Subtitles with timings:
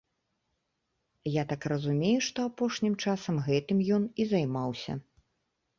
[1.31, 5.03] Я так разумею, што апошнім часам гэтым ён і займаўся.